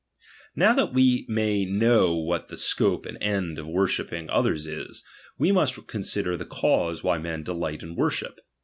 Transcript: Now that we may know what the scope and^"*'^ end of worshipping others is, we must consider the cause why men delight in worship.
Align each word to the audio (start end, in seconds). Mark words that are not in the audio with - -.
Now 0.55 0.73
that 0.73 0.95
we 0.95 1.27
may 1.29 1.63
know 1.63 2.15
what 2.15 2.47
the 2.47 2.57
scope 2.57 3.05
and^"*'^ 3.05 3.17
end 3.21 3.59
of 3.59 3.67
worshipping 3.67 4.31
others 4.31 4.65
is, 4.65 5.03
we 5.37 5.51
must 5.51 5.85
consider 5.85 6.35
the 6.35 6.43
cause 6.43 7.03
why 7.03 7.19
men 7.19 7.43
delight 7.43 7.83
in 7.83 7.95
worship. 7.95 8.39